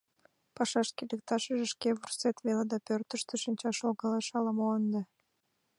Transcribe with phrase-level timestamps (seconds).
[0.55, 5.01] —Пашашке лекташыже шке вурсет веле да, пӧртыштӧ шинчаш логалеш ала-мо ынде?